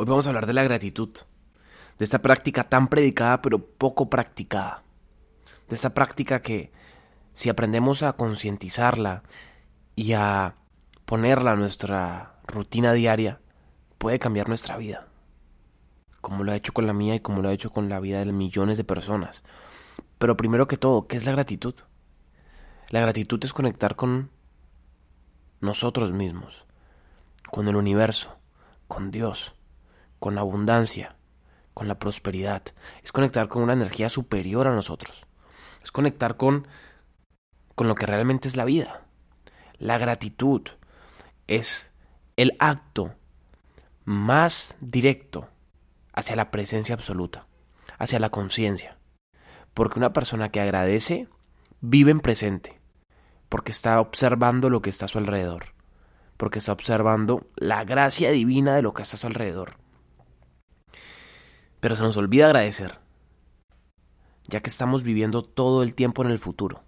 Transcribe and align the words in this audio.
Hoy 0.00 0.06
vamos 0.06 0.24
a 0.24 0.30
hablar 0.30 0.46
de 0.46 0.54
la 0.54 0.62
gratitud, 0.62 1.10
de 1.98 2.04
esta 2.06 2.22
práctica 2.22 2.64
tan 2.64 2.88
predicada 2.88 3.42
pero 3.42 3.58
poco 3.66 4.08
practicada, 4.08 4.82
de 5.68 5.74
esta 5.74 5.92
práctica 5.92 6.40
que 6.40 6.72
si 7.34 7.50
aprendemos 7.50 8.02
a 8.02 8.14
concientizarla 8.14 9.24
y 9.96 10.14
a 10.14 10.54
ponerla 11.04 11.52
a 11.52 11.56
nuestra 11.56 12.40
rutina 12.46 12.94
diaria, 12.94 13.42
puede 13.98 14.18
cambiar 14.18 14.48
nuestra 14.48 14.78
vida, 14.78 15.06
como 16.22 16.44
lo 16.44 16.52
ha 16.52 16.56
hecho 16.56 16.72
con 16.72 16.86
la 16.86 16.94
mía 16.94 17.16
y 17.16 17.20
como 17.20 17.42
lo 17.42 17.50
ha 17.50 17.52
hecho 17.52 17.70
con 17.70 17.90
la 17.90 18.00
vida 18.00 18.24
de 18.24 18.32
millones 18.32 18.78
de 18.78 18.84
personas. 18.84 19.44
Pero 20.16 20.34
primero 20.34 20.66
que 20.66 20.78
todo, 20.78 21.08
¿qué 21.08 21.18
es 21.18 21.26
la 21.26 21.32
gratitud? 21.32 21.74
La 22.88 23.00
gratitud 23.00 23.44
es 23.44 23.52
conectar 23.52 23.96
con 23.96 24.30
nosotros 25.60 26.10
mismos, 26.10 26.64
con 27.50 27.68
el 27.68 27.76
universo, 27.76 28.38
con 28.88 29.10
Dios 29.10 29.59
con 30.20 30.36
la 30.36 30.42
abundancia, 30.42 31.16
con 31.74 31.88
la 31.88 31.98
prosperidad. 31.98 32.62
Es 33.02 33.10
conectar 33.10 33.48
con 33.48 33.62
una 33.62 33.72
energía 33.72 34.08
superior 34.08 34.68
a 34.68 34.74
nosotros. 34.74 35.26
Es 35.82 35.90
conectar 35.90 36.36
con, 36.36 36.68
con 37.74 37.88
lo 37.88 37.96
que 37.96 38.06
realmente 38.06 38.46
es 38.46 38.56
la 38.56 38.64
vida. 38.64 39.02
La 39.78 39.98
gratitud 39.98 40.62
es 41.48 41.92
el 42.36 42.54
acto 42.60 43.14
más 44.04 44.76
directo 44.80 45.48
hacia 46.12 46.36
la 46.36 46.50
presencia 46.50 46.94
absoluta, 46.94 47.46
hacia 47.98 48.20
la 48.20 48.30
conciencia. 48.30 48.98
Porque 49.74 49.98
una 49.98 50.12
persona 50.12 50.50
que 50.50 50.60
agradece 50.60 51.28
vive 51.80 52.10
en 52.10 52.20
presente, 52.20 52.80
porque 53.48 53.72
está 53.72 54.00
observando 54.00 54.68
lo 54.68 54.82
que 54.82 54.90
está 54.90 55.06
a 55.06 55.08
su 55.08 55.18
alrededor, 55.18 55.74
porque 56.36 56.58
está 56.58 56.72
observando 56.72 57.46
la 57.56 57.84
gracia 57.84 58.30
divina 58.30 58.74
de 58.74 58.82
lo 58.82 58.92
que 58.92 59.02
está 59.02 59.16
a 59.16 59.18
su 59.18 59.26
alrededor. 59.26 59.76
Pero 61.80 61.96
se 61.96 62.02
nos 62.02 62.16
olvida 62.16 62.46
agradecer, 62.46 62.98
ya 64.46 64.60
que 64.60 64.70
estamos 64.70 65.02
viviendo 65.02 65.42
todo 65.42 65.82
el 65.82 65.94
tiempo 65.94 66.22
en 66.22 66.30
el 66.30 66.38
futuro. 66.38 66.82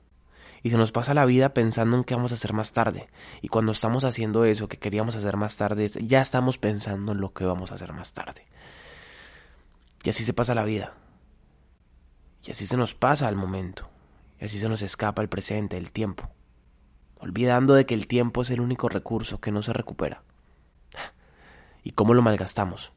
Y 0.62 0.70
se 0.70 0.76
nos 0.76 0.92
pasa 0.92 1.14
la 1.14 1.24
vida 1.24 1.54
pensando 1.54 1.96
en 1.96 2.04
qué 2.04 2.14
vamos 2.14 2.30
a 2.30 2.34
hacer 2.34 2.52
más 2.52 2.72
tarde. 2.72 3.08
Y 3.40 3.48
cuando 3.48 3.72
estamos 3.72 4.04
haciendo 4.04 4.44
eso 4.44 4.68
que 4.68 4.78
queríamos 4.78 5.16
hacer 5.16 5.36
más 5.36 5.56
tarde, 5.56 5.88
ya 5.88 6.20
estamos 6.20 6.58
pensando 6.58 7.12
en 7.12 7.20
lo 7.20 7.32
que 7.32 7.44
vamos 7.44 7.72
a 7.72 7.74
hacer 7.74 7.92
más 7.92 8.12
tarde. 8.12 8.46
Y 10.04 10.10
así 10.10 10.24
se 10.24 10.34
pasa 10.34 10.54
la 10.54 10.64
vida. 10.64 10.94
Y 12.44 12.52
así 12.52 12.66
se 12.66 12.76
nos 12.76 12.94
pasa 12.94 13.28
el 13.28 13.36
momento. 13.36 13.88
Y 14.40 14.44
así 14.44 14.58
se 14.58 14.68
nos 14.68 14.82
escapa 14.82 15.22
el 15.22 15.28
presente, 15.28 15.76
el 15.76 15.90
tiempo. 15.90 16.30
Olvidando 17.18 17.74
de 17.74 17.86
que 17.86 17.94
el 17.94 18.06
tiempo 18.06 18.42
es 18.42 18.50
el 18.50 18.60
único 18.60 18.88
recurso 18.88 19.40
que 19.40 19.52
no 19.52 19.62
se 19.62 19.72
recupera. 19.72 20.22
¿Y 21.82 21.92
cómo 21.92 22.14
lo 22.14 22.22
malgastamos? 22.22 22.92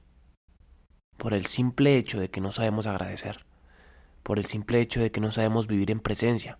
Por 1.17 1.33
el 1.33 1.45
simple 1.45 1.97
hecho 1.97 2.19
de 2.19 2.29
que 2.29 2.41
no 2.41 2.51
sabemos 2.51 2.87
agradecer, 2.87 3.45
por 4.23 4.39
el 4.39 4.45
simple 4.45 4.81
hecho 4.81 5.01
de 5.01 5.11
que 5.11 5.21
no 5.21 5.31
sabemos 5.31 5.67
vivir 5.67 5.91
en 5.91 5.99
presencia. 5.99 6.59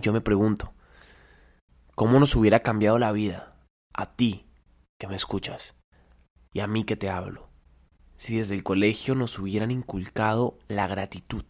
Yo 0.00 0.12
me 0.12 0.20
pregunto, 0.20 0.72
¿cómo 1.94 2.20
nos 2.20 2.34
hubiera 2.36 2.60
cambiado 2.60 2.98
la 2.98 3.12
vida 3.12 3.56
a 3.92 4.14
ti 4.14 4.46
que 4.98 5.08
me 5.08 5.16
escuchas 5.16 5.74
y 6.52 6.60
a 6.60 6.66
mí 6.66 6.84
que 6.84 6.96
te 6.96 7.10
hablo 7.10 7.48
si 8.16 8.36
desde 8.36 8.54
el 8.54 8.62
colegio 8.62 9.14
nos 9.14 9.38
hubieran 9.38 9.70
inculcado 9.70 10.58
la 10.68 10.86
gratitud? 10.86 11.44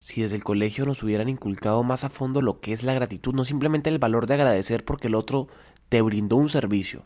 Si 0.00 0.22
desde 0.22 0.36
el 0.36 0.44
colegio 0.44 0.84
nos 0.84 1.02
hubieran 1.02 1.28
inculcado 1.28 1.82
más 1.82 2.04
a 2.04 2.10
fondo 2.10 2.42
lo 2.42 2.60
que 2.60 2.72
es 2.72 2.82
la 2.82 2.94
gratitud, 2.94 3.34
no 3.34 3.44
simplemente 3.44 3.90
el 3.90 3.98
valor 3.98 4.26
de 4.26 4.34
agradecer 4.34 4.84
porque 4.84 5.08
el 5.08 5.14
otro 5.14 5.48
te 5.88 6.02
brindó 6.02 6.36
un 6.36 6.48
servicio, 6.48 7.04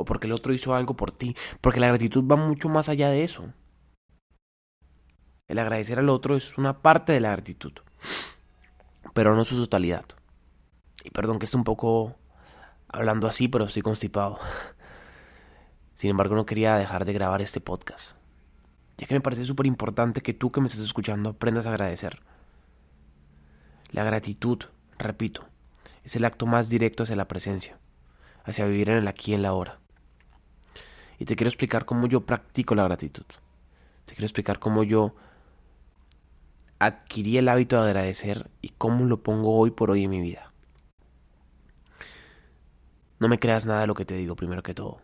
o 0.00 0.04
porque 0.04 0.28
el 0.28 0.32
otro 0.32 0.54
hizo 0.54 0.76
algo 0.76 0.94
por 0.94 1.10
ti, 1.10 1.36
porque 1.60 1.80
la 1.80 1.88
gratitud 1.88 2.24
va 2.24 2.36
mucho 2.36 2.68
más 2.68 2.88
allá 2.88 3.10
de 3.10 3.24
eso. 3.24 3.52
El 5.48 5.58
agradecer 5.58 5.98
al 5.98 6.08
otro 6.08 6.36
es 6.36 6.56
una 6.56 6.82
parte 6.82 7.12
de 7.12 7.18
la 7.18 7.32
gratitud, 7.32 7.72
pero 9.12 9.34
no 9.34 9.44
su 9.44 9.56
totalidad. 9.56 10.04
Y 11.02 11.10
perdón 11.10 11.40
que 11.40 11.46
esté 11.46 11.56
un 11.56 11.64
poco 11.64 12.14
hablando 12.86 13.26
así, 13.26 13.48
pero 13.48 13.64
estoy 13.64 13.82
constipado. 13.82 14.38
Sin 15.94 16.10
embargo, 16.10 16.36
no 16.36 16.46
quería 16.46 16.76
dejar 16.76 17.04
de 17.04 17.12
grabar 17.12 17.42
este 17.42 17.60
podcast, 17.60 18.18
ya 18.98 19.08
que 19.08 19.14
me 19.14 19.20
parece 19.20 19.44
súper 19.44 19.66
importante 19.66 20.20
que 20.20 20.32
tú 20.32 20.52
que 20.52 20.60
me 20.60 20.68
estés 20.68 20.84
escuchando 20.84 21.30
aprendas 21.30 21.66
a 21.66 21.70
agradecer. 21.70 22.22
La 23.90 24.04
gratitud, 24.04 24.62
repito, 24.96 25.48
es 26.04 26.14
el 26.14 26.24
acto 26.24 26.46
más 26.46 26.68
directo 26.68 27.02
hacia 27.02 27.16
la 27.16 27.26
presencia, 27.26 27.80
hacia 28.44 28.64
vivir 28.66 28.90
en 28.90 28.98
el 28.98 29.08
aquí 29.08 29.32
y 29.32 29.34
en 29.34 29.42
la 29.42 29.48
ahora 29.48 29.80
y 31.18 31.24
te 31.24 31.36
quiero 31.36 31.48
explicar 31.48 31.84
cómo 31.84 32.06
yo 32.06 32.24
practico 32.24 32.74
la 32.74 32.84
gratitud. 32.84 33.24
Te 34.04 34.14
quiero 34.14 34.26
explicar 34.26 34.58
cómo 34.58 34.84
yo 34.84 35.14
adquirí 36.78 37.38
el 37.38 37.48
hábito 37.48 37.76
de 37.82 37.90
agradecer 37.90 38.50
y 38.62 38.70
cómo 38.70 39.04
lo 39.04 39.22
pongo 39.22 39.56
hoy 39.56 39.70
por 39.70 39.90
hoy 39.90 40.04
en 40.04 40.10
mi 40.10 40.20
vida. 40.20 40.52
No 43.18 43.28
me 43.28 43.38
creas 43.38 43.66
nada 43.66 43.80
de 43.80 43.86
lo 43.88 43.94
que 43.94 44.04
te 44.04 44.14
digo 44.14 44.36
primero 44.36 44.62
que 44.62 44.74
todo. 44.74 45.00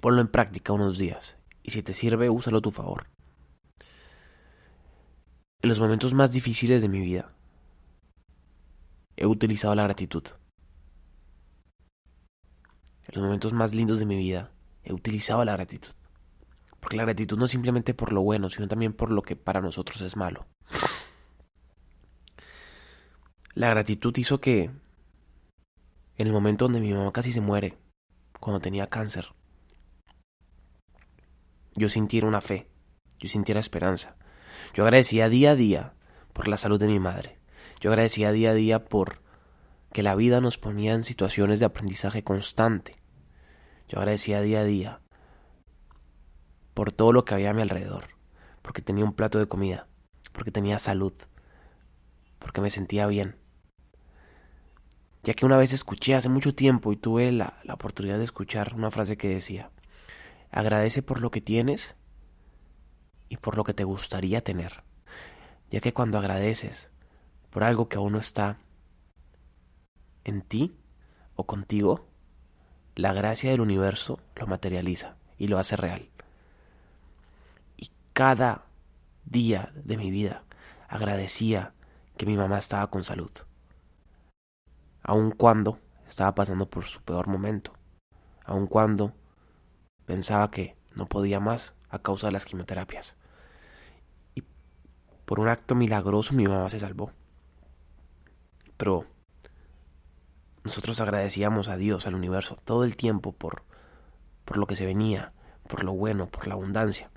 Ponlo 0.00 0.20
en 0.20 0.28
práctica 0.28 0.72
unos 0.72 0.98
días 0.98 1.38
y 1.62 1.70
si 1.70 1.82
te 1.82 1.94
sirve, 1.94 2.28
úsalo 2.28 2.58
a 2.58 2.62
tu 2.62 2.70
favor. 2.70 3.06
En 5.62 5.68
los 5.68 5.80
momentos 5.80 6.12
más 6.12 6.30
difíciles 6.30 6.82
de 6.82 6.88
mi 6.88 7.00
vida, 7.00 7.32
he 9.16 9.24
utilizado 9.24 9.74
la 9.74 9.84
gratitud. 9.84 10.24
En 13.06 13.14
los 13.14 13.24
momentos 13.24 13.52
más 13.52 13.72
lindos 13.72 13.98
de 13.98 14.06
mi 14.06 14.16
vida, 14.16 14.50
he 14.84 14.92
utilizado 14.92 15.44
la 15.44 15.52
gratitud. 15.52 15.90
Porque 16.80 16.96
la 16.96 17.04
gratitud 17.04 17.38
no 17.38 17.46
simplemente 17.46 17.94
por 17.94 18.12
lo 18.12 18.22
bueno, 18.22 18.50
sino 18.50 18.68
también 18.68 18.92
por 18.92 19.10
lo 19.10 19.22
que 19.22 19.36
para 19.36 19.60
nosotros 19.60 20.00
es 20.02 20.16
malo. 20.16 20.46
La 23.54 23.70
gratitud 23.70 24.14
hizo 24.16 24.40
que 24.40 24.64
en 26.16 26.26
el 26.26 26.32
momento 26.32 26.66
donde 26.66 26.80
mi 26.80 26.92
mamá 26.92 27.12
casi 27.12 27.32
se 27.32 27.40
muere, 27.40 27.78
cuando 28.40 28.60
tenía 28.60 28.88
cáncer, 28.88 29.28
yo 31.74 31.88
sintiera 31.88 32.26
una 32.26 32.40
fe, 32.40 32.68
yo 33.18 33.28
sintiera 33.28 33.60
esperanza. 33.60 34.16
Yo 34.74 34.84
agradecía 34.84 35.28
día 35.28 35.52
a 35.52 35.56
día 35.56 35.94
por 36.32 36.48
la 36.48 36.56
salud 36.56 36.78
de 36.78 36.86
mi 36.86 37.00
madre. 37.00 37.38
Yo 37.80 37.90
agradecía 37.90 38.32
día 38.32 38.50
a 38.50 38.54
día 38.54 38.84
por 38.84 39.22
que 39.92 40.02
la 40.02 40.14
vida 40.14 40.40
nos 40.40 40.58
ponía 40.58 40.94
en 40.94 41.04
situaciones 41.04 41.60
de 41.60 41.66
aprendizaje 41.66 42.24
constante. 42.24 42.96
Yo 43.88 43.98
agradecía 43.98 44.40
día 44.40 44.60
a 44.60 44.64
día 44.64 45.00
por 46.72 46.90
todo 46.90 47.12
lo 47.12 47.24
que 47.24 47.34
había 47.34 47.50
a 47.50 47.54
mi 47.54 47.62
alrededor, 47.62 48.08
porque 48.62 48.82
tenía 48.82 49.04
un 49.04 49.14
plato 49.14 49.38
de 49.38 49.46
comida, 49.46 49.86
porque 50.32 50.50
tenía 50.50 50.78
salud, 50.78 51.12
porque 52.38 52.60
me 52.60 52.70
sentía 52.70 53.06
bien. 53.06 53.36
Ya 55.22 55.34
que 55.34 55.46
una 55.46 55.56
vez 55.56 55.72
escuché 55.72 56.14
hace 56.14 56.28
mucho 56.28 56.54
tiempo 56.54 56.92
y 56.92 56.96
tuve 56.96 57.30
la, 57.32 57.60
la 57.62 57.74
oportunidad 57.74 58.18
de 58.18 58.24
escuchar 58.24 58.74
una 58.74 58.90
frase 58.90 59.16
que 59.16 59.28
decía, 59.28 59.70
agradece 60.50 61.02
por 61.02 61.20
lo 61.20 61.30
que 61.30 61.40
tienes 61.40 61.96
y 63.28 63.36
por 63.36 63.56
lo 63.56 63.64
que 63.64 63.74
te 63.74 63.84
gustaría 63.84 64.42
tener. 64.42 64.82
Ya 65.70 65.80
que 65.80 65.92
cuando 65.94 66.18
agradeces 66.18 66.90
por 67.50 67.64
algo 67.64 67.88
que 67.88 67.96
aún 67.96 68.12
no 68.12 68.18
está 68.18 68.58
en 70.24 70.42
ti 70.42 70.76
o 71.36 71.46
contigo, 71.46 72.08
la 72.96 73.12
gracia 73.12 73.50
del 73.50 73.60
universo 73.60 74.20
lo 74.36 74.46
materializa 74.46 75.16
y 75.38 75.48
lo 75.48 75.58
hace 75.58 75.76
real. 75.76 76.08
Y 77.76 77.90
cada 78.12 78.66
día 79.24 79.72
de 79.74 79.96
mi 79.96 80.10
vida 80.10 80.44
agradecía 80.88 81.72
que 82.16 82.26
mi 82.26 82.36
mamá 82.36 82.58
estaba 82.58 82.88
con 82.90 83.02
salud, 83.02 83.30
aun 85.02 85.32
cuando 85.32 85.80
estaba 86.06 86.34
pasando 86.34 86.66
por 86.70 86.84
su 86.84 87.00
peor 87.02 87.26
momento, 87.26 87.72
aun 88.44 88.66
cuando 88.66 89.12
pensaba 90.06 90.50
que 90.50 90.76
no 90.94 91.06
podía 91.06 91.40
más 91.40 91.74
a 91.90 91.98
causa 91.98 92.28
de 92.28 92.32
las 92.32 92.44
quimioterapias. 92.44 93.16
Y 94.34 94.44
por 95.24 95.40
un 95.40 95.48
acto 95.48 95.74
milagroso 95.74 96.34
mi 96.34 96.44
mamá 96.44 96.68
se 96.68 96.78
salvó. 96.78 97.10
Pero 98.76 99.06
nosotros 100.64 101.00
agradecíamos 101.02 101.68
a 101.68 101.76
Dios, 101.76 102.06
al 102.06 102.14
universo, 102.14 102.58
todo 102.64 102.84
el 102.84 102.96
tiempo 102.96 103.32
por, 103.32 103.62
por 104.46 104.56
lo 104.56 104.66
que 104.66 104.76
se 104.76 104.86
venía, 104.86 105.32
por 105.68 105.84
lo 105.84 105.92
bueno, 105.92 106.26
por 106.26 106.46
la 106.46 106.54
abundancia. 106.54 107.10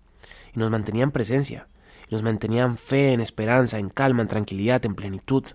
Y 0.53 0.59
nos 0.59 0.69
mantenían 0.69 1.11
presencia, 1.11 1.69
y 2.09 2.13
nos 2.13 2.23
mantenían 2.23 2.77
fe, 2.77 3.13
en 3.13 3.21
esperanza, 3.21 3.79
en 3.79 3.89
calma, 3.89 4.21
en 4.21 4.27
tranquilidad, 4.27 4.85
en 4.85 4.95
plenitud. 4.95 5.45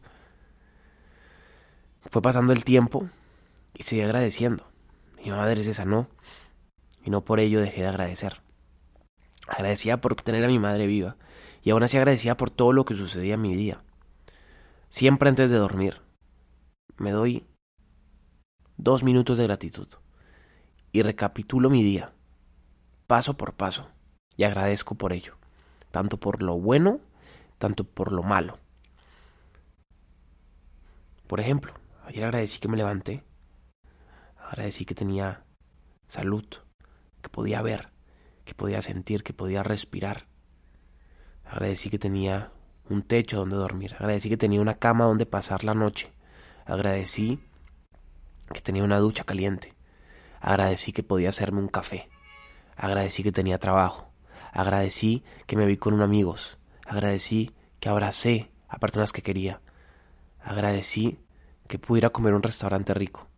Fue 2.11 2.23
pasando 2.23 2.55
el 2.55 2.65
tiempo 2.65 3.11
y 3.75 3.83
seguí 3.83 4.00
agradeciendo. 4.00 4.67
Mi 5.23 5.31
madre 5.31 5.62
se 5.62 5.75
sanó 5.75 6.09
y 7.05 7.11
no 7.11 7.25
por 7.25 7.41
ello 7.41 7.61
dejé 7.61 7.83
de 7.83 7.88
agradecer. 7.88 8.41
Agradecía 9.47 10.00
por 10.00 10.15
tener 10.15 10.45
a 10.45 10.49
mi 10.49 10.59
madre 10.59 10.87
viva 10.87 11.17
y 11.62 11.71
aún 11.71 11.83
así 11.83 11.99
agradecía 11.99 12.37
por 12.38 12.49
todo 12.50 12.73
lo 12.73 12.87
que 12.87 12.95
sucedía 12.95 13.35
en 13.35 13.43
mi 13.43 13.55
día. 13.55 13.83
Siempre 14.88 15.29
antes 15.29 15.50
de 15.50 15.59
dormir 15.59 16.00
me 16.97 17.11
doy 17.11 17.47
dos 18.82 19.05
minutos 19.05 19.38
de 19.38 19.44
gratitud 19.44 19.87
y 20.90 21.02
recapitulo 21.02 21.70
mi 21.70 21.84
día 21.84 22.12
paso 23.06 23.37
por 23.37 23.55
paso 23.55 23.88
y 24.37 24.43
agradezco 24.43 24.96
por 24.96 25.12
ello, 25.12 25.37
tanto 25.93 26.19
por 26.19 26.43
lo 26.43 26.58
bueno, 26.58 27.00
tanto 27.58 27.84
por 27.84 28.11
lo 28.11 28.25
malo. 28.25 28.58
Por 31.29 31.38
ejemplo, 31.38 31.75
ayer 32.06 32.25
agradecí 32.25 32.58
que 32.58 32.69
me 32.69 32.76
levanté, 32.76 33.23
agradecí 34.37 34.85
que 34.85 34.96
tenía 34.96 35.44
salud, 36.08 36.44
que 37.20 37.28
podía 37.28 37.62
ver, 37.62 37.90
que 38.44 38.55
podía 38.55 38.82
sentir, 38.82 39.23
que 39.23 39.32
podía 39.32 39.62
respirar. 39.62 40.26
Agradecí 41.44 41.88
que 41.88 42.00
tenía 42.00 42.50
un 42.88 43.02
techo 43.02 43.37
donde 43.37 43.56
dormir, 43.56 43.94
agradecí 43.94 44.28
que 44.28 44.37
tenía 44.37 44.61
una 44.61 44.78
cama 44.78 45.05
donde 45.05 45.26
pasar 45.26 45.62
la 45.62 45.75
noche, 45.75 46.12
agradecí 46.64 47.38
que 48.52 48.60
tenía 48.60 48.84
una 48.84 48.99
ducha 48.99 49.25
caliente, 49.25 49.75
agradecí 50.40 50.93
que 50.93 51.02
podía 51.02 51.31
hacerme 51.31 51.60
un 51.60 51.69
café, 51.69 52.08
agradecí 52.76 53.22
que 53.22 53.32
tenía 53.32 53.58
trabajo, 53.58 54.10
agradecí 54.52 55.25
que 55.46 55.56
me 55.56 55.66
vi 55.66 55.76
con 55.76 55.94
unos 55.94 56.04
amigos, 56.04 56.58
agradecí 56.87 57.52
que 57.81 57.88
abracé 57.88 58.50
a 58.69 58.78
personas 58.78 59.12
que 59.12 59.22
quería, 59.22 59.60
agradecí 60.43 61.19
que 61.69 61.78
pudiera 61.78 62.10
comer 62.10 62.34
un 62.34 62.43
restaurante 62.43 62.94
rico, 62.94 63.28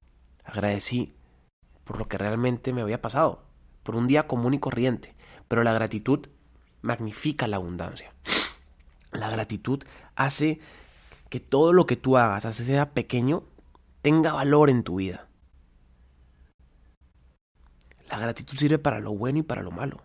agradecí 0.44 1.14
por 1.84 1.99
lo 1.99 2.08
que 2.08 2.19
realmente 2.19 2.72
me 2.72 2.82
había 2.82 3.00
pasado, 3.00 3.44
por 3.82 3.94
un 3.94 4.06
día 4.06 4.26
común 4.26 4.55
y 4.55 4.58
corriente, 4.58 5.14
pero 5.49 5.62
la 5.62 5.72
gratitud 5.72 6.26
magnifica 6.82 7.46
la 7.46 7.56
abundancia. 7.56 8.12
La 9.12 9.31
gratitud 9.31 9.82
hace 10.16 10.61
que 11.28 11.40
todo 11.40 11.72
lo 11.72 11.87
que 11.87 11.96
tú 11.96 12.16
hagas, 12.16 12.44
así 12.44 12.64
sea 12.64 12.90
pequeño, 12.90 13.44
tenga 14.05 14.35
valor 14.35 14.69
en 14.69 14.83
tu 14.83 14.97
vida. 14.97 15.29
La 18.11 18.19
gratitud 18.19 18.55
sirve 18.55 18.79
para 18.79 19.01
lo 19.01 19.15
bueno 19.15 19.39
y 19.39 19.43
para 19.43 19.62
lo 19.62 19.71
malo. 19.71 20.03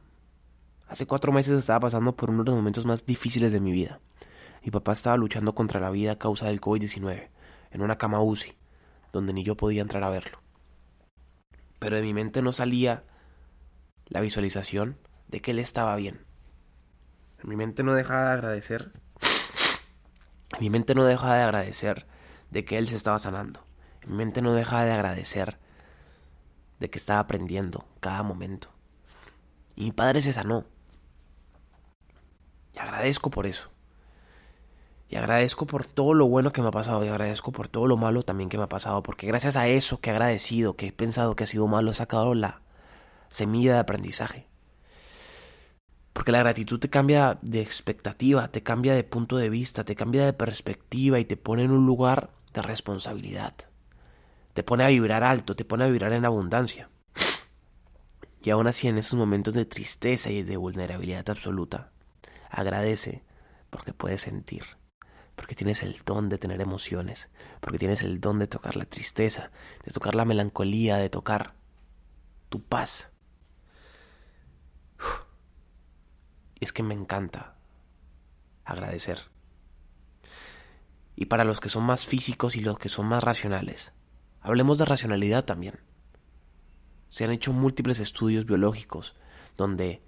Hace 0.87 1.05
cuatro 1.05 1.33
meses 1.33 1.51
estaba 1.59 1.81
pasando 1.81 2.15
por 2.15 2.29
uno 2.29 2.45
de 2.45 2.51
los 2.51 2.55
momentos 2.55 2.85
más 2.85 3.05
difíciles 3.05 3.51
de 3.51 3.59
mi 3.59 3.73
vida. 3.73 3.99
Mi 4.63 4.71
papá 4.71 4.93
estaba 4.93 5.17
luchando 5.17 5.53
contra 5.53 5.81
la 5.81 5.89
vida 5.89 6.13
a 6.13 6.17
causa 6.17 6.45
del 6.45 6.61
COVID-19, 6.61 7.27
en 7.71 7.81
una 7.81 7.97
cama 7.97 8.21
UCI, 8.21 8.55
donde 9.11 9.33
ni 9.33 9.43
yo 9.43 9.57
podía 9.57 9.81
entrar 9.81 10.05
a 10.05 10.09
verlo. 10.09 10.39
Pero 11.77 11.97
de 11.97 12.01
mi 12.01 12.13
mente 12.13 12.41
no 12.41 12.53
salía 12.53 13.03
la 14.05 14.21
visualización 14.21 14.97
de 15.27 15.41
que 15.41 15.51
él 15.51 15.59
estaba 15.59 15.93
bien. 15.97 16.25
Mi 17.43 17.57
mente 17.57 17.83
no 17.83 17.93
dejaba 17.93 18.27
de 18.27 18.31
agradecer. 18.31 18.93
Mi 20.57 20.69
mente 20.69 20.95
no 20.95 21.03
dejaba 21.03 21.35
de 21.35 21.43
agradecer 21.43 22.07
de 22.49 22.63
que 22.63 22.77
él 22.77 22.87
se 22.87 22.95
estaba 22.95 23.19
sanando. 23.19 23.67
Mi 24.07 24.15
mente 24.15 24.41
no 24.41 24.53
dejaba 24.53 24.85
de 24.85 24.91
agradecer 24.91 25.57
de 26.79 26.89
que 26.89 26.97
estaba 26.97 27.19
aprendiendo 27.19 27.85
cada 27.99 28.23
momento. 28.23 28.69
Y 29.75 29.83
mi 29.83 29.91
padre 29.91 30.21
se 30.21 30.33
sanó. 30.33 30.65
Y 32.73 32.79
agradezco 32.79 33.29
por 33.29 33.45
eso. 33.45 33.69
Y 35.09 35.15
agradezco 35.15 35.65
por 35.65 35.85
todo 35.85 36.13
lo 36.13 36.27
bueno 36.27 36.51
que 36.51 36.61
me 36.61 36.67
ha 36.67 36.71
pasado. 36.71 37.03
Y 37.03 37.07
agradezco 37.07 37.51
por 37.51 37.67
todo 37.67 37.87
lo 37.87 37.97
malo 37.97 38.23
también 38.23 38.49
que 38.49 38.57
me 38.57 38.63
ha 38.63 38.69
pasado. 38.69 39.03
Porque 39.03 39.27
gracias 39.27 39.57
a 39.57 39.67
eso 39.67 39.99
que 39.99 40.09
he 40.09 40.13
agradecido, 40.13 40.75
que 40.75 40.87
he 40.87 40.91
pensado 40.91 41.35
que 41.35 41.43
ha 41.43 41.47
sido 41.47 41.67
malo, 41.67 41.91
he 41.91 41.95
sacado 41.95 42.33
la 42.35 42.61
semilla 43.29 43.73
de 43.73 43.79
aprendizaje. 43.79 44.47
Porque 46.13 46.31
la 46.31 46.39
gratitud 46.39 46.79
te 46.79 46.89
cambia 46.89 47.39
de 47.41 47.61
expectativa, 47.61 48.49
te 48.49 48.61
cambia 48.61 48.93
de 48.93 49.03
punto 49.03 49.37
de 49.37 49.49
vista, 49.49 49.85
te 49.85 49.95
cambia 49.95 50.25
de 50.25 50.33
perspectiva 50.33 51.19
y 51.19 51.25
te 51.25 51.37
pone 51.37 51.63
en 51.63 51.71
un 51.71 51.85
lugar 51.85 52.31
de 52.53 52.61
responsabilidad. 52.61 53.53
Te 54.53 54.63
pone 54.63 54.83
a 54.83 54.87
vibrar 54.87 55.23
alto, 55.23 55.55
te 55.55 55.65
pone 55.65 55.83
a 55.85 55.87
vibrar 55.87 56.13
en 56.13 56.25
abundancia. 56.25 56.89
Y 58.41 58.49
aún 58.49 58.67
así 58.67 58.87
en 58.87 58.97
esos 58.97 59.17
momentos 59.17 59.53
de 59.53 59.65
tristeza 59.65 60.29
y 60.29 60.43
de 60.43 60.57
vulnerabilidad 60.57 61.29
absoluta, 61.29 61.91
agradece 62.49 63.23
porque 63.69 63.93
puedes 63.93 64.21
sentir, 64.21 64.63
porque 65.35 65.55
tienes 65.55 65.83
el 65.83 66.01
don 66.05 66.29
de 66.29 66.37
tener 66.37 66.61
emociones, 66.61 67.29
porque 67.59 67.77
tienes 67.77 68.01
el 68.01 68.21
don 68.21 68.39
de 68.39 68.47
tocar 68.47 68.75
la 68.75 68.85
tristeza, 68.85 69.51
de 69.85 69.91
tocar 69.91 70.15
la 70.15 70.25
melancolía, 70.25 70.97
de 70.97 71.09
tocar 71.09 71.53
tu 72.49 72.63
paz. 72.63 73.11
es 76.59 76.73
que 76.73 76.83
me 76.83 76.93
encanta 76.93 77.55
agradecer. 78.65 79.19
Y 81.15 81.25
para 81.25 81.43
los 81.43 81.59
que 81.59 81.69
son 81.69 81.83
más 81.83 82.05
físicos 82.05 82.55
y 82.55 82.61
los 82.61 82.79
que 82.79 82.89
son 82.89 83.07
más 83.07 83.23
racionales, 83.23 83.93
hablemos 84.41 84.77
de 84.77 84.85
racionalidad 84.85 85.45
también. 85.45 85.79
Se 87.09 87.23
han 87.23 87.31
hecho 87.31 87.53
múltiples 87.53 87.99
estudios 87.99 88.45
biológicos 88.45 89.15
donde 89.57 90.01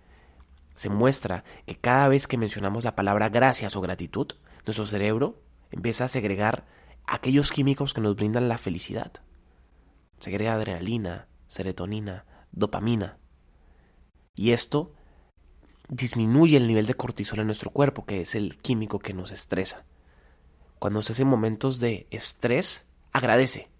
se 0.75 0.89
muestra 0.89 1.43
que 1.65 1.77
cada 1.77 2.07
vez 2.07 2.27
que 2.27 2.37
mencionamos 2.37 2.83
la 2.83 2.95
palabra 2.95 3.29
gracias 3.29 3.75
o 3.75 3.81
gratitud, 3.81 4.27
nuestro 4.65 4.85
cerebro 4.85 5.41
empieza 5.71 6.05
a 6.05 6.07
segregar 6.07 6.65
aquellos 7.05 7.51
químicos 7.51 7.93
que 7.93 8.01
nos 8.01 8.15
brindan 8.15 8.47
la 8.47 8.57
felicidad. 8.57 9.11
Segrega 10.19 10.53
adrenalina, 10.53 11.27
serotonina, 11.47 12.25
dopamina. 12.51 13.17
Y 14.35 14.51
esto 14.51 14.93
disminuye 15.89 16.57
el 16.57 16.67
nivel 16.67 16.85
de 16.85 16.93
cortisol 16.93 17.39
en 17.39 17.47
nuestro 17.47 17.71
cuerpo, 17.71 18.05
que 18.05 18.21
es 18.21 18.35
el 18.35 18.57
químico 18.57 18.99
que 18.99 19.13
nos 19.13 19.31
estresa. 19.31 19.85
Cuando 20.79 21.01
se 21.01 21.11
hace 21.11 21.25
momentos 21.25 21.79
de 21.79 22.07
estrés, 22.11 22.89
agradece. 23.11 23.70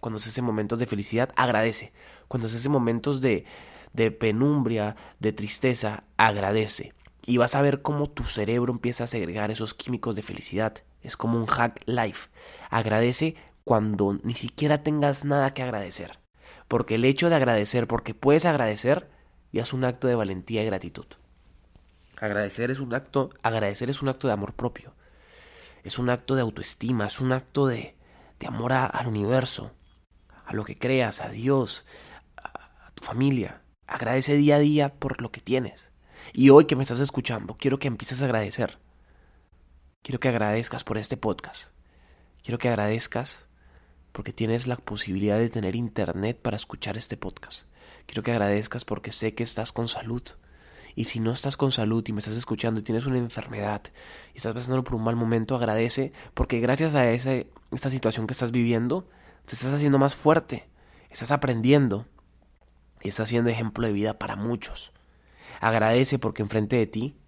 Cuando 0.00 0.18
se 0.18 0.30
hace 0.30 0.42
momentos 0.42 0.78
de 0.78 0.86
felicidad, 0.86 1.30
agradece. 1.36 1.92
Cuando 2.28 2.48
se 2.48 2.56
hace 2.56 2.68
momentos 2.68 3.20
de, 3.20 3.44
de 3.92 4.10
penumbria, 4.10 4.96
de 5.18 5.32
tristeza, 5.32 6.04
agradece. 6.16 6.94
Y 7.26 7.36
vas 7.36 7.54
a 7.54 7.62
ver 7.62 7.82
cómo 7.82 8.08
tu 8.08 8.24
cerebro 8.24 8.72
empieza 8.72 9.04
a 9.04 9.08
segregar 9.08 9.50
esos 9.50 9.74
químicos 9.74 10.16
de 10.16 10.22
felicidad. 10.22 10.74
Es 11.02 11.16
como 11.16 11.38
un 11.38 11.46
hack 11.46 11.82
life. 11.86 12.30
Agradece 12.70 13.36
cuando 13.64 14.18
ni 14.22 14.34
siquiera 14.34 14.82
tengas 14.82 15.24
nada 15.24 15.54
que 15.54 15.62
agradecer. 15.62 16.18
Porque 16.66 16.96
el 16.96 17.04
hecho 17.04 17.28
de 17.28 17.36
agradecer, 17.36 17.86
porque 17.86 18.14
puedes 18.14 18.44
agradecer, 18.46 19.10
ya 19.52 19.62
es 19.62 19.72
un 19.72 19.84
acto 19.84 20.08
de 20.08 20.14
valentía 20.14 20.62
y 20.62 20.66
gratitud. 20.66 21.06
Agradecer 22.16 22.70
es 22.70 22.80
un 22.80 22.94
acto, 22.94 23.30
agradecer 23.42 23.90
es 23.90 24.02
un 24.02 24.08
acto 24.08 24.26
de 24.26 24.34
amor 24.34 24.54
propio. 24.54 24.94
Es 25.82 25.98
un 25.98 26.10
acto 26.10 26.34
de 26.34 26.42
autoestima, 26.42 27.06
es 27.06 27.20
un 27.20 27.32
acto 27.32 27.66
de, 27.66 27.96
de 28.38 28.46
amor 28.46 28.72
al 28.72 29.06
universo, 29.06 29.72
a 30.50 30.52
lo 30.52 30.64
que 30.64 30.76
creas, 30.76 31.20
a 31.20 31.28
Dios, 31.28 31.86
a 32.36 32.90
tu 32.94 33.04
familia. 33.04 33.62
Agradece 33.86 34.34
día 34.34 34.56
a 34.56 34.58
día 34.58 34.94
por 34.98 35.22
lo 35.22 35.30
que 35.30 35.40
tienes. 35.40 35.92
Y 36.32 36.50
hoy 36.50 36.64
que 36.64 36.74
me 36.74 36.82
estás 36.82 36.98
escuchando, 36.98 37.56
quiero 37.56 37.78
que 37.78 37.86
empieces 37.86 38.20
a 38.20 38.24
agradecer. 38.24 38.80
Quiero 40.02 40.18
que 40.18 40.28
agradezcas 40.28 40.82
por 40.82 40.98
este 40.98 41.16
podcast. 41.16 41.70
Quiero 42.42 42.58
que 42.58 42.68
agradezcas 42.68 43.46
porque 44.10 44.32
tienes 44.32 44.66
la 44.66 44.74
posibilidad 44.74 45.38
de 45.38 45.50
tener 45.50 45.76
internet 45.76 46.36
para 46.42 46.56
escuchar 46.56 46.98
este 46.98 47.16
podcast. 47.16 47.68
Quiero 48.06 48.24
que 48.24 48.32
agradezcas 48.32 48.84
porque 48.84 49.12
sé 49.12 49.36
que 49.36 49.44
estás 49.44 49.70
con 49.70 49.86
salud. 49.86 50.22
Y 50.96 51.04
si 51.04 51.20
no 51.20 51.30
estás 51.30 51.56
con 51.56 51.70
salud 51.70 52.04
y 52.08 52.12
me 52.12 52.18
estás 52.18 52.34
escuchando 52.34 52.80
y 52.80 52.82
tienes 52.82 53.06
una 53.06 53.18
enfermedad 53.18 53.82
y 54.34 54.38
estás 54.38 54.52
pasando 54.52 54.82
por 54.82 54.96
un 54.96 55.04
mal 55.04 55.14
momento, 55.14 55.54
agradece 55.54 56.12
porque 56.34 56.58
gracias 56.58 56.96
a 56.96 57.08
ese, 57.08 57.52
esta 57.70 57.88
situación 57.88 58.26
que 58.26 58.32
estás 58.32 58.50
viviendo, 58.50 59.08
te 59.50 59.56
estás 59.56 59.74
haciendo 59.74 59.98
más 59.98 60.14
fuerte, 60.14 60.68
estás 61.10 61.32
aprendiendo 61.32 62.06
y 63.02 63.08
estás 63.08 63.30
siendo 63.30 63.50
ejemplo 63.50 63.84
de 63.84 63.92
vida 63.92 64.16
para 64.16 64.36
muchos. 64.36 64.92
Agradece 65.60 66.20
porque 66.20 66.42
enfrente 66.42 66.76
de 66.76 66.86
ti 66.86 67.20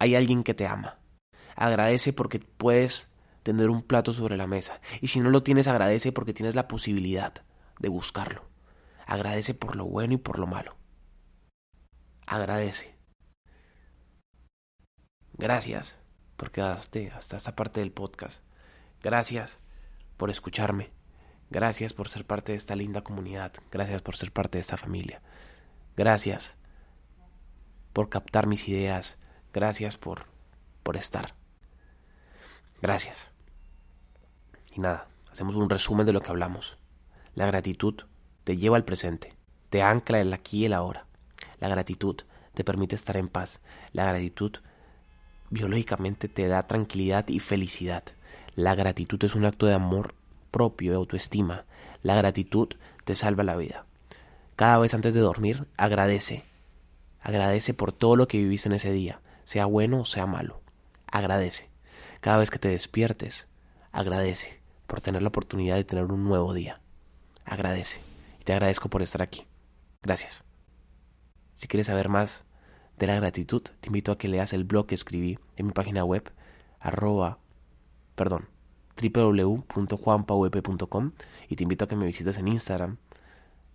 hay 0.00 0.16
alguien 0.16 0.42
que 0.42 0.54
te 0.54 0.66
ama. 0.66 0.98
Agradece 1.54 2.12
porque 2.12 2.40
puedes 2.40 3.14
tener 3.44 3.70
un 3.70 3.82
plato 3.82 4.12
sobre 4.12 4.36
la 4.36 4.48
mesa. 4.48 4.80
Y 5.00 5.06
si 5.06 5.20
no 5.20 5.30
lo 5.30 5.44
tienes, 5.44 5.68
agradece 5.68 6.10
porque 6.10 6.34
tienes 6.34 6.56
la 6.56 6.66
posibilidad 6.66 7.44
de 7.78 7.88
buscarlo. 7.88 8.42
Agradece 9.06 9.54
por 9.54 9.76
lo 9.76 9.84
bueno 9.84 10.14
y 10.14 10.18
por 10.18 10.40
lo 10.40 10.48
malo. 10.48 10.74
Agradece. 12.26 12.98
Gracias 15.34 16.00
por 16.36 16.50
quedaste 16.50 17.12
hasta 17.12 17.36
esta 17.36 17.54
parte 17.54 17.78
del 17.78 17.92
podcast. 17.92 18.42
Gracias 19.00 19.60
por 20.16 20.28
escucharme. 20.28 20.97
Gracias 21.50 21.94
por 21.94 22.08
ser 22.08 22.24
parte 22.26 22.52
de 22.52 22.58
esta 22.58 22.76
linda 22.76 23.02
comunidad. 23.02 23.52
Gracias 23.70 24.02
por 24.02 24.16
ser 24.16 24.32
parte 24.32 24.58
de 24.58 24.60
esta 24.60 24.76
familia. 24.76 25.22
Gracias 25.96 26.56
por 27.92 28.10
captar 28.10 28.46
mis 28.46 28.68
ideas. 28.68 29.16
Gracias 29.52 29.96
por, 29.96 30.26
por 30.82 30.96
estar. 30.96 31.34
Gracias. 32.82 33.30
Y 34.74 34.80
nada, 34.80 35.08
hacemos 35.32 35.56
un 35.56 35.70
resumen 35.70 36.06
de 36.06 36.12
lo 36.12 36.20
que 36.20 36.30
hablamos. 36.30 36.78
La 37.34 37.46
gratitud 37.46 37.94
te 38.44 38.56
lleva 38.56 38.76
al 38.76 38.84
presente, 38.84 39.34
te 39.70 39.82
ancla 39.82 40.20
el 40.20 40.32
aquí 40.32 40.58
y 40.58 40.64
el 40.66 40.74
ahora. 40.74 41.06
La 41.60 41.68
gratitud 41.68 42.16
te 42.54 42.64
permite 42.64 42.94
estar 42.94 43.16
en 43.16 43.28
paz. 43.28 43.60
La 43.92 44.04
gratitud 44.04 44.52
biológicamente 45.50 46.28
te 46.28 46.46
da 46.46 46.66
tranquilidad 46.66 47.26
y 47.28 47.40
felicidad. 47.40 48.04
La 48.54 48.74
gratitud 48.74 49.22
es 49.24 49.34
un 49.34 49.44
acto 49.44 49.66
de 49.66 49.74
amor 49.74 50.14
propio, 50.50 50.92
de 50.92 50.96
autoestima. 50.96 51.64
La 52.02 52.14
gratitud 52.14 52.68
te 53.04 53.14
salva 53.14 53.44
la 53.44 53.56
vida. 53.56 53.86
Cada 54.56 54.78
vez 54.78 54.94
antes 54.94 55.14
de 55.14 55.20
dormir, 55.20 55.66
agradece 55.76 56.44
Agradece 57.20 57.74
por 57.74 57.92
todo 57.92 58.16
lo 58.16 58.28
que 58.28 58.38
viviste 58.38 58.68
en 58.68 58.74
ese 58.74 58.92
día, 58.92 59.20
sea 59.44 59.66
bueno 59.66 60.00
o 60.00 60.04
sea 60.04 60.26
malo. 60.26 60.62
Agradece. 61.06 61.68
Cada 62.20 62.38
vez 62.38 62.50
que 62.50 62.58
te 62.58 62.68
despiertes, 62.68 63.48
agradece 63.92 64.60
por 64.86 65.00
tener 65.00 65.22
la 65.22 65.28
oportunidad 65.28 65.76
de 65.76 65.84
tener 65.84 66.04
un 66.04 66.24
nuevo 66.24 66.54
día. 66.54 66.80
Agradece. 67.44 68.00
Y 68.40 68.44
te 68.44 68.52
agradezco 68.52 68.88
por 68.88 69.02
estar 69.02 69.22
aquí. 69.22 69.46
Gracias. 70.02 70.44
Si 71.54 71.68
quieres 71.68 71.88
saber 71.88 72.08
más 72.08 72.44
de 72.96 73.06
la 73.06 73.16
gratitud, 73.16 73.62
te 73.62 73.88
invito 73.88 74.12
a 74.12 74.18
que 74.18 74.28
leas 74.28 74.52
el 74.52 74.64
blog 74.64 74.86
que 74.86 74.94
escribí 74.94 75.38
en 75.56 75.66
mi 75.66 75.72
página 75.72 76.04
web, 76.04 76.32
arroba, 76.80 77.38
perdón, 78.14 78.48
www.juanpauep.com 79.00 81.12
y 81.48 81.56
te 81.56 81.62
invito 81.62 81.84
a 81.84 81.88
que 81.88 81.96
me 81.96 82.06
visites 82.06 82.38
en 82.38 82.48
Instagram 82.48 82.96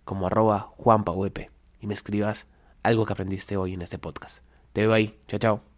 como 0.04 0.26
arroba 0.26 0.72
juanpauep 0.76 1.50
y 1.80 1.86
me 1.86 1.94
escribas 1.94 2.48
algo 2.82 3.06
que 3.06 3.12
aprendiste 3.12 3.56
hoy 3.56 3.74
en 3.74 3.82
este 3.82 3.98
podcast. 3.98 4.42
Te 4.72 4.80
veo 4.82 4.92
ahí. 4.92 5.16
Chao, 5.28 5.38
chao. 5.38 5.73